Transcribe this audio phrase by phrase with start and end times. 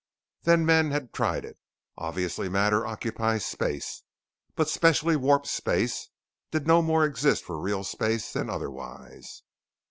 [0.45, 1.59] Then men had tried it.
[1.95, 4.01] Obviously matter occupies space,
[4.55, 6.09] but specially warped space
[6.49, 9.43] did no more exist for real space than otherwise.